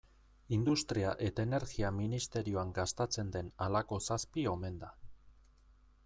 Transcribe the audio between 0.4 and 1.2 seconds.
Industria